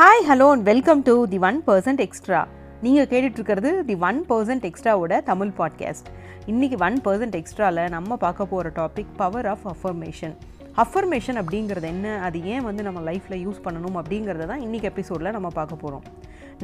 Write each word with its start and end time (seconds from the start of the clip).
Hi 0.00 0.22
hello 0.28 0.50
and 0.50 0.62
welcome 0.62 1.02
to 1.02 1.26
the 1.26 1.38
one 1.38 1.62
percent 1.66 1.98
extra 1.98 2.46
நீங்கள் 2.80 3.06
கேட்டுட்ருக்கிறது 3.06 3.84
the 3.84 3.94
one 3.94 4.24
percent 4.28 4.70
எக்ஸ்ட்ராவோட 4.70 5.22
Tamil 5.22 5.50
podcast 5.58 6.06
இன்றைக்கி 6.46 6.80
one 6.80 7.00
percent 7.04 7.36
எக்ஸ்ட்ராவில் 7.36 7.88
நம்ம 7.88 8.16
பார்க்க 8.16 8.46
போகிற 8.46 8.70
topic 8.70 9.12
power 9.16 9.46
of 9.46 9.66
affirmation 9.66 10.36
affirmation 10.76 11.36
அப்படிங்கிறது 11.36 11.82
என்ன? 11.82 12.20
அது 12.22 12.44
ஏன் 12.44 12.62
வந்து 12.62 12.82
நம்ம 12.82 13.12
லைஃப்பில் 13.12 13.42
யூஸ் 13.46 13.60
பண்ணணும் 13.64 13.94
அப்படிங்கிறத 13.94 14.46
தான் 14.46 14.60
இன்றைக்கி 14.60 14.82
எபிசோடில் 14.82 15.30
நம்ம 15.30 15.48
பார்க்க 15.48 15.76
போகிறோம் 15.76 16.02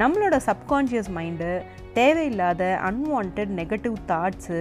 நம்மளோட 0.00 0.36
சப்கான்ஷியஸ் 0.46 1.08
மைண்டு 1.16 1.50
தேவையில்லாத 1.98 2.62
அன்வான்ட் 2.88 3.38
நெகட்டிவ் 3.58 3.94
தாட்ஸு 4.10 4.58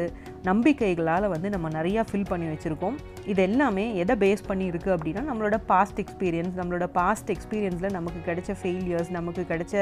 நம்பிக்கைகளால் 0.47 1.25
வந்து 1.33 1.47
நம்ம 1.55 1.67
நிறையா 1.77 2.01
ஃபில் 2.09 2.29
பண்ணி 2.29 2.45
வச்சுருக்கோம். 2.51 2.95
இது 3.31 3.41
எல்லாமே 3.47 3.85
எதை 4.01 4.15
பேஸ் 4.21 4.45
பண்ணி 4.49 4.65
இருக்குது 4.71 4.93
அப்படின்னா 4.95 5.23
நம்மளோட 5.29 5.57
பாஸ்ட் 5.71 5.99
எக்ஸ்பீரியன்ஸ் 6.03 6.55
நம்மளோட 6.59 6.85
பாஸ்ட் 6.99 7.31
எக்ஸ்பீரியன்ஸில் 7.35 7.95
நமக்கு 7.97 8.21
கிடைச்ச 8.29 8.55
ஃபெயிலியர்ஸ் 8.61 9.11
நமக்கு 9.17 9.43
கிடைச்ச 9.51 9.75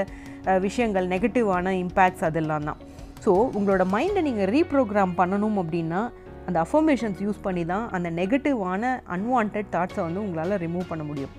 விஷயங்கள் 0.65 1.11
நெகட்டிவான 1.13 1.75
இம்பேக்ட்ஸ் 1.83 2.25
அதெல்லாம் 2.29 2.67
தான். 2.69 2.81
ஸோ 3.25 3.33
உங்களோட 3.57 3.85
மைண்டை 3.95 4.23
நீங்கள் 4.29 4.51
ரீப்ரோக்ராம் 4.55 5.13
பண்ணணும் 5.21 5.59
அப்படின்னா 5.63 6.01
அந்த 6.47 6.57
அஃபர்மேஷன்ஸ் 6.65 7.21
யூஸ் 7.25 7.45
பண்ணி 7.45 7.65
தான் 7.73 7.85
அந்த 7.97 8.07
நெகட்டிவான 8.21 8.95
அன்வான்ட் 9.17 9.61
தாட்ஸை 9.75 10.01
வந்து 10.07 10.23
உங்களால் 10.25 10.61
ரிமூவ் 10.65 10.89
பண்ண 10.93 11.05
முடியும். 11.11 11.33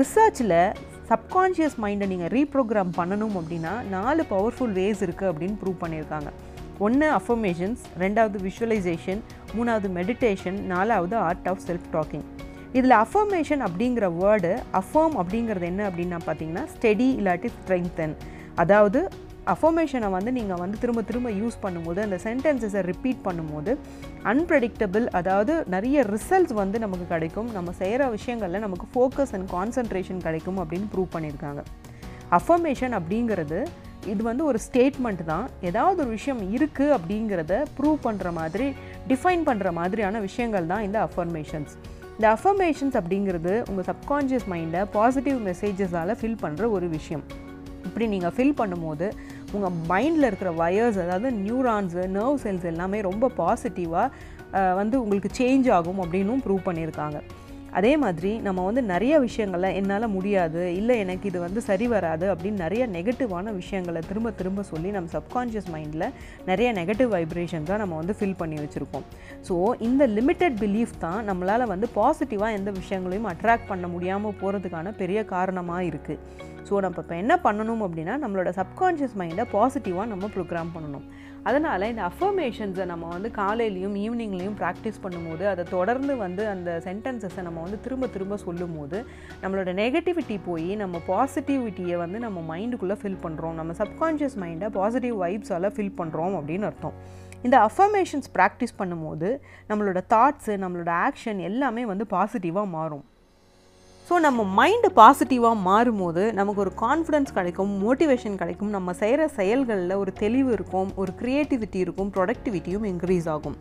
ரிசர்ச்சில் 0.00 0.58
சப்கான்ஷியஸ் 1.10 1.76
மைண்டை 1.82 2.06
நீங்கள் 2.12 2.32
ரீப்ரோக்ராம் 2.36 2.90
பண்ணணும் 2.98 3.36
அப்படின்னா 3.40 3.74
நாலு 3.96 4.22
பவர்ஃபுல் 4.32 4.74
வேஸ் 4.78 5.02
இருக்குது 5.06 5.30
அப்படின்னு 5.30 5.56
ப்ரூவ் 5.60 5.78
பண்ணியிருக்காங்க. 5.84 6.30
ஒன்று 6.86 7.06
அஃபர்மேஷன்ஸ் 7.18 7.84
ரெண்டாவது 8.02 8.38
விஷுவலைசேஷன் 8.46 9.20
மூணாவது 9.56 9.88
மெடிடேஷன் 9.98 10.58
நாலாவது 10.72 11.16
ஆர்ட் 11.28 11.48
ஆஃப் 11.52 11.62
செல்ஃப் 11.68 11.88
டாக்கிங் 11.94 12.26
இதில் 12.72 12.96
அஃபர்மேஷன் 13.04 13.62
அப்படிங்கிற 13.66 14.06
வேர்டு 14.20 14.50
அஃபர்ம் 14.80 15.16
அப்படிங்கிறது 15.22 15.66
என்ன 15.72 15.82
அப்படின்னா 15.90 16.18
பார்த்தீங்கன்னா 16.26 16.64
ஸ்டெடி 16.74 17.08
இல்லாட்டி 17.20 17.50
ஸ்ட்ரெங்தன் 17.56 18.14
அதாவது 18.56 19.00
அஃபர்மேஷனை 19.54 20.08
வந்து 20.16 20.30
நீங்கள் 20.38 20.60
வந்து 20.62 20.76
திரும்ப 20.82 21.02
திரும்ப 21.08 21.28
யூஸ் 21.40 21.56
பண்ணும்போது 21.64 22.00
அந்த 22.06 22.16
சென்டென்சஸை 22.26 22.80
ரிப்பீட் 22.90 23.20
பண்ணும்போது 23.26 23.72
அன்பிரடிக்டபிள் 24.32 25.06
அதாவது 25.20 25.52
நிறைய 25.74 26.02
ரிசல்ட்ஸ் 26.14 26.54
வந்து 26.62 26.78
நமக்கு 26.84 27.06
கிடைக்கும். 27.14 27.50
நம்ம 27.56 27.72
செய்கிற 27.82 28.08
விஷயங்களில் 28.16 28.64
நமக்கு 28.66 28.88
ஃபோக்கஸ் 28.94 29.34
அண்ட் 29.38 29.48
கான்சன்ட்ரேஷன் 29.56 30.24
கிடைக்கும் 30.26 30.60
அப்படின்னு 30.62 30.88
ப்ரூவ் 30.94 31.10
பண்ணியிருக்காங்க. 31.16 31.62
அஃபர்மேஷன் 32.38 32.96
அப்படிங்கிறது 33.00 33.60
இது 34.12 34.22
வந்து 34.30 34.42
ஒரு 34.50 34.58
ஸ்டேட்மெண்ட் 34.66 35.22
தான். 35.32 35.46
ஏதாவது 35.68 35.98
ஒரு 36.04 36.10
விஷயம் 36.18 36.42
இருக்குது 36.56 36.94
அப்படிங்கிறத 36.96 37.54
ப்ரூவ் 37.78 37.98
பண்ணுற 38.06 38.28
மாதிரி 38.40 38.66
டிஃபைன் 39.10 39.42
பண்ணுற 39.48 39.68
மாதிரியான 39.80 40.20
விஷயங்கள் 40.28 40.70
தான் 40.72 40.84
இந்த 40.88 40.98
அஃபர்மேஷன்ஸ் 41.08 41.74
இந்த 42.16 42.26
அஃபர்மேஷன்ஸ் 42.36 42.96
அப்படிங்கிறது 43.00 43.52
உங்கள் 43.70 43.86
சப்கான்ஷியஸ் 43.90 44.46
மைண்டை 44.52 44.80
பாசிட்டிவ் 44.96 45.38
மெசேஜஸால் 45.50 46.18
ஃபில் 46.20 46.40
பண்ணுற 46.44 46.70
ஒரு 46.76 46.86
விஷயம். 46.96 47.24
இப்படி 47.88 48.06
நீங்கள் 48.14 48.34
ஃபில் 48.36 48.56
பண்ணும்போது 48.60 49.06
உங்கள் 49.56 49.76
மைண்டில் 49.90 50.28
இருக்கிற 50.28 50.52
வயர்ஸ் 50.62 51.00
அதாவது 51.04 51.30
நியூரான்ஸு 51.44 52.04
நர்வ் 52.16 52.40
செல்ஸ் 52.44 52.70
எல்லாமே 52.72 53.00
ரொம்ப 53.10 53.30
பாசிட்டிவாக 53.42 54.64
வந்து 54.80 54.96
உங்களுக்கு 55.02 55.30
சேஞ்ச் 55.40 55.68
ஆகும் 55.76 56.00
அப்படின்னும் 56.04 56.42
ப்ரூவ் 56.46 56.66
பண்ணியிருக்காங்க. 56.68 57.18
அதே 57.78 57.90
மாதிரி 58.02 58.30
நம்ம 58.44 58.60
வந்து 58.66 58.82
நிறைய 58.92 59.14
விஷயங்களில் 59.24 59.74
என்னால் 59.78 60.06
முடியாது 60.14 60.62
இல்லை 60.78 60.94
எனக்கு 61.02 61.26
இது 61.30 61.38
வந்து 61.44 61.60
சரி 61.66 61.86
வராது 61.94 62.26
அப்படின்னு 62.32 62.62
நிறைய 62.64 62.82
நெகட்டிவான 62.94 63.52
விஷயங்களை 63.58 64.00
திரும்ப 64.10 64.30
திரும்ப 64.38 64.64
சொல்லி 64.70 64.90
நம்ம 64.96 65.12
சப்கான்ஷியஸ் 65.16 65.68
மைண்டில் 65.74 66.06
நிறைய 66.50 66.68
நெகட்டிவ் 66.80 67.10
வைப்ரேஷன்ஸாக 67.16 67.78
நம்ம 67.82 67.96
வந்து 68.00 68.16
ஃபில் 68.20 68.38
பண்ணி 68.40 68.58
வச்சுருக்கோம். 68.62 69.06
ஸோ 69.48 69.56
இந்த 69.88 70.06
லிமிட்டட் 70.16 70.58
பிலீஃப் 70.64 70.94
தான் 71.06 71.20
நம்மளால் 71.30 71.70
வந்து 71.74 71.88
பாசிட்டிவாக 71.98 72.58
எந்த 72.60 72.72
விஷயங்களையும் 72.80 73.30
அட்ராக்ட் 73.34 73.70
பண்ண 73.72 73.86
முடியாமல் 73.94 74.38
போகிறதுக்கான 74.42 74.94
பெரிய 75.02 75.22
காரணமாக 75.34 75.88
இருக்குது 75.90 76.46
ஸோ 76.68 76.80
நம்ம 76.84 77.02
இப்போ 77.04 77.14
என்ன 77.22 77.34
பண்ணணும் 77.44 77.82
அப்படின்னா 77.86 78.14
நம்மளோட 78.24 78.50
சப்கான்ஷியஸ் 78.60 79.16
மைண்டை 79.20 79.44
பாசிட்டிவாக 79.54 80.06
நம்ம 80.12 80.28
ப்ரோக்ராம் 80.34 80.70
பண்ணணும். 80.74 81.06
அதனால் 81.48 81.88
இந்த 81.90 82.02
அஃபர்மேஷன்ஸை 82.10 82.84
நம்ம 82.90 83.04
வந்து 83.12 83.28
காலையிலையும் 83.38 83.94
ஈவினிங்லேயும் 84.04 84.56
ப்ராக்டிஸ் 84.60 84.98
பண்ணும்போது 85.04 85.44
அதை 85.50 85.62
தொடர்ந்து 85.74 86.14
வந்து 86.24 86.42
அந்த 86.54 86.70
சென்டென்சஸை 86.86 87.42
நம்ம 87.46 87.62
வந்து 87.66 87.78
திரும்ப 87.84 88.08
திரும்ப 88.14 88.38
சொல்லும் 88.46 88.74
போது 88.78 88.98
நம்மளோட 89.42 89.72
நெகட்டிவிட்டி 89.82 90.36
போய் 90.48 90.70
நம்ம 90.82 91.00
பாசிட்டிவிட்டியை 91.10 91.98
வந்து 92.04 92.20
நம்ம 92.26 92.40
மைண்டுக்குள்ளே 92.52 92.96
ஃபில் 93.02 93.22
பண்ணுறோம் 93.24 93.56
நம்ம 93.60 93.76
சப்கான்ஷியஸ் 93.82 94.36
மைண்டை 94.44 94.70
பாசிட்டிவ் 94.78 95.16
வைப்ஸால் 95.24 95.74
ஃபில் 95.76 95.96
பண்ணுறோம் 96.00 96.36
அப்படின்னு 96.40 96.68
அர்த்தம். 96.70 96.96
இந்த 97.46 97.56
அஃபர்மேஷன்ஸ் 97.68 98.28
ப்ராக்டிஸ் 98.36 98.78
பண்ணும்போது 98.80 99.28
நம்மளோட 99.70 100.02
தாட்ஸு 100.14 100.54
நம்மளோட 100.64 100.92
ஆக்ஷன் 101.08 101.40
எல்லாமே 101.50 101.84
வந்து 101.92 102.06
பாசிட்டிவாக 102.14 102.68
மாறும். 102.76 103.04
ஸோ 104.08 104.16
நம்ம 104.24 104.42
மைண்டு 104.58 104.88
பாசிட்டிவாக 104.98 105.56
மாறும்போது 105.66 106.22
நமக்கு 106.36 106.60
ஒரு 106.64 106.70
கான்ஃபிடன்ஸ் 106.82 107.34
கிடைக்கும் 107.38 107.72
மோட்டிவேஷன் 107.82 108.38
கிடைக்கும் 108.42 108.70
நம்ம 108.76 108.92
செய்கிற 109.00 109.22
செயல்களில் 109.38 109.92
ஒரு 110.02 110.12
தெளிவு 110.20 110.50
இருக்கும் 110.56 110.90
ஒரு 111.00 111.12
க்ரியேட்டிவிட்டி 111.18 111.78
இருக்கும் 111.84 112.10
ப்ரொடக்டிவிட்டியும் 112.14 112.86
இன்க்ரீஸ் 112.90 113.26
ஆகும். 113.34 113.56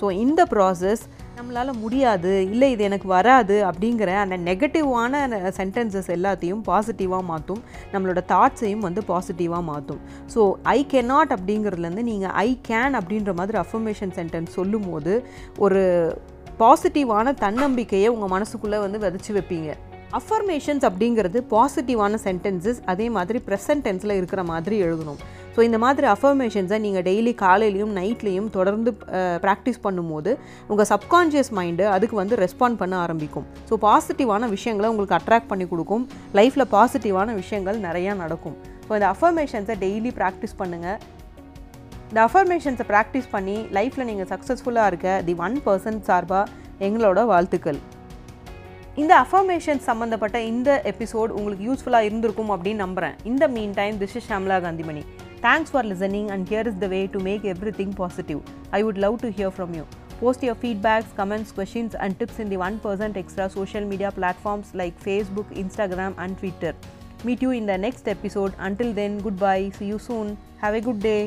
ஸோ 0.00 0.04
இந்த 0.22 0.46
ப்ராசஸ் 0.54 1.02
நம்மளால் 1.36 1.72
முடியாது 1.84 2.32
இல்லை 2.54 2.70
இது 2.74 2.84
எனக்கு 2.88 3.08
வராது 3.14 3.58
அப்படிங்கிற 3.68 4.16
அந்த 4.24 4.38
நெகட்டிவான 4.48 5.22
சென்டென்சஸ் 5.60 6.10
எல்லாத்தையும் 6.16 6.64
பாசிட்டிவாக 6.70 7.24
மாற்றும் 7.30 7.62
நம்மளோட 7.94 8.22
தாட்ஸையும் 8.34 8.84
வந்து 8.88 9.04
பாசிட்டிவாக 9.12 9.64
மாற்றும் 9.70 10.02
ஸோ 10.34 10.42
ஐ 10.76 10.78
கே 10.94 11.02
நாட் 11.12 11.36
அப்படிங்கிறதுலேருந்து 11.38 12.06
நீங்கள் 12.10 12.34
ஐ 12.46 12.50
கேன் 12.70 12.98
அப்படின்ற 13.02 13.34
மாதிரி 13.42 13.62
அஃபர்மேஷன் 13.64 14.16
சென்டென்ஸ் 14.18 14.58
சொல்லும்போது 14.58 15.14
ஒரு 15.66 15.84
பாசிட்டிவான 16.60 17.28
தன்னம்பிக்கையை 17.46 18.08
உங்கள் 18.16 18.34
மனசுக்குள்ளே 18.36 18.78
வந்து 18.82 18.98
விதைச்சி 19.04 19.32
வைப்பீங்க. 19.36 19.70
அஃபர்மேஷன்ஸ் 20.18 20.84
அப்படிங்கிறது 20.88 21.38
பாசிட்டிவான 21.52 22.18
சென்டென்சஸ் 22.24 22.80
அதே 22.92 23.06
மாதிரி 23.16 23.38
ப்ரெசன்ட் 23.46 23.84
டென்ஸில் 23.86 24.14
இருக்கிற 24.18 24.40
மாதிரி 24.50 24.76
எழுதணும். 24.86 25.20
ஸோ 25.54 25.60
இந்த 25.68 25.78
மாதிரி 25.84 26.06
அஃபர்மேஷன்ஸை 26.14 26.78
நீங்கள் 26.86 27.04
டெய்லி 27.08 27.32
காலையிலையும் 27.44 27.94
நைட்லேயும் 28.00 28.50
தொடர்ந்து 28.56 28.90
ப்ராக்டிஸ் 29.44 29.80
பண்ணும்போது 29.86 30.30
உங்கள் 30.72 30.88
சப்கான்ஷியஸ் 30.92 31.52
மைண்டு 31.58 31.86
அதுக்கு 31.94 32.18
வந்து 32.22 32.36
ரெஸ்பாண்ட் 32.44 32.78
பண்ண 32.82 32.94
ஆரம்பிக்கும். 33.04 33.46
ஸோ 33.70 33.76
பாசிட்டிவான 33.86 34.48
விஷயங்களை 34.56 34.90
உங்களுக்கு 34.92 35.18
அட்ராக்ட் 35.20 35.50
பண்ணி 35.52 35.68
கொடுக்கும். 35.72 36.04
லைஃப்பில் 36.40 36.66
பாசிட்டிவான 36.76 37.34
விஷயங்கள் 37.42 37.80
நிறையா 37.88 38.14
நடக்கும். 38.22 38.56
ஸோ 38.86 38.92
இந்த 38.98 39.08
அஃபர்மேஷன்ஸை 39.14 39.76
டெய்லி 39.86 40.12
ப்ராக்டிஸ் 40.20 40.56
பண்ணுங்கள் 40.60 41.00
இந்த 42.10 42.20
அஃபர்மேஷன்ஸை 42.28 42.86
ப்ராக்டிஸ் 42.92 43.28
பண்ணி 43.34 43.56
லைஃப்பில் 43.78 44.08
நீங்கள் 44.10 44.30
சக்ஸஸ்ஃபுல்லாக 44.34 44.90
இருக்க 44.92 45.08
தி 45.28 45.36
ஒன் 45.46 45.58
பர்சன்ட் 45.66 46.04
சார்பாக 46.10 46.50
எங்களோட 46.86 47.20
வாழ்த்துக்கள். 47.30 47.80
இந்த 49.00 49.12
அஃபர்மேஷன் 49.24 49.78
சம்மந்தப்பட்ட 49.86 50.38
இந்த 50.48 50.70
எபிசோட் 50.90 51.30
உங்களுக்கு 51.36 51.64
யூஸ்ஃபுல்லாக 51.68 52.08
இருந்திருக்கும் 52.08 52.50
அப்படின்னு 52.54 52.82
நம்புகிறேன் 52.84 53.14
இந்த 53.30 53.44
meantime 53.78 53.94
this 54.02 54.16
is 54.18 54.26
Shamla 54.30 54.56
Kanthimani 54.64 55.02
thanks 55.44 55.70
for 55.72 55.86
listening 55.92 56.28
and 56.34 56.44
here 56.50 56.68
is 56.70 56.78
the 56.82 56.88
way 56.94 57.00
to 57.14 57.20
make 57.28 57.44
everything 57.78 57.94
positive 58.00 58.40
I 58.78 58.80
would 58.86 59.00
love 59.04 59.16
to 59.22 59.28
hear 59.38 59.54
from 59.56 59.72
you 59.78 59.84
post 60.20 60.44
your 60.46 60.60
feedbacks 60.64 61.14
comments 61.20 61.54
questions 61.58 61.96
and 62.04 62.16
tips 62.20 62.40
in 62.44 62.50
the 62.54 62.58
one 62.66 62.76
percent 62.84 63.16
extra 63.22 63.46
social 63.56 63.86
media 63.92 64.10
platforms 64.18 64.68
like 64.82 64.96
Facebook, 65.08 65.48
Instagram 65.64 66.12
and 66.24 66.34
Twitter. 66.42 66.74
Meet 67.24 67.42
you 67.42 67.52
in 67.52 67.66
the 67.66 67.78
next 67.78 68.06
episode. 68.08 68.52
Until 68.60 68.92
then, 68.92 69.14
goodbye. 69.20 69.64
See 69.70 69.86
you 69.86 70.00
soon. 70.00 70.28
Have 70.58 70.74
a 70.74 70.82
good 70.82 71.00
day. 71.02 71.22